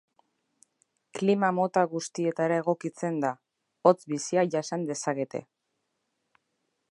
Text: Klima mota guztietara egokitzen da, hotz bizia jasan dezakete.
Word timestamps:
Klima 1.17 1.49
mota 1.57 1.83
guztietara 1.91 2.57
egokitzen 2.63 3.21
da, 3.25 3.31
hotz 3.89 3.97
bizia 4.15 4.49
jasan 4.57 4.91
dezakete. 4.91 5.43